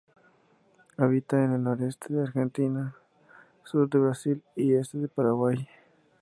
Habita 0.97 1.43
en 1.43 1.51
el 1.53 1.61
noreste 1.61 2.11
de 2.15 2.23
Argentina, 2.23 2.95
sur 3.63 3.87
de 3.87 3.99
Brasil 3.99 4.43
y 4.55 4.73
este 4.73 4.97
de 4.97 5.07
Paraguay. 5.07 5.67